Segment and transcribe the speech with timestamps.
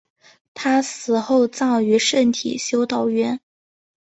[0.55, 3.39] 她死后葬于圣体修道院。